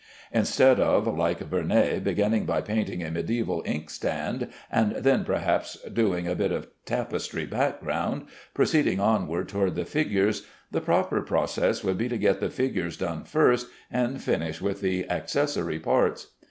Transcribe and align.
Instead 0.33 0.79
of 0.79 1.05
(like 1.05 1.37
Vernet) 1.47 2.03
beginning 2.03 2.43
by 2.43 2.59
painting 2.59 3.03
a 3.03 3.11
mediæval 3.11 3.61
inkstand, 3.67 4.47
and 4.71 4.93
then 4.95 5.23
perhaps 5.23 5.77
doing 5.93 6.27
a 6.27 6.33
bit 6.33 6.51
of 6.51 6.65
tapestry 6.85 7.45
background, 7.45 8.25
proceeding 8.55 8.99
onward 8.99 9.47
toward 9.47 9.75
the 9.75 9.85
figures, 9.85 10.47
the 10.71 10.81
proper 10.81 11.21
process 11.21 11.83
would 11.83 11.99
be 11.99 12.09
to 12.09 12.17
get 12.17 12.39
the 12.39 12.49
figures 12.49 12.97
done 12.97 13.23
first, 13.23 13.67
and 13.91 14.19
finish 14.23 14.59
with 14.59 14.81
the 14.81 15.07
accessory 15.07 15.77
parts. 15.77 16.29